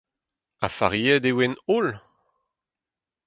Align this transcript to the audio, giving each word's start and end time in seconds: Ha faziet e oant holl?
Ha 0.59 0.67
faziet 0.77 1.23
e 1.29 1.31
oant 1.35 1.61
holl? 1.67 1.87